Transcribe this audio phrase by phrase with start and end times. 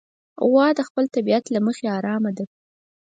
[0.49, 2.45] غوا د خپل طبیعت له مخې ارامه ده.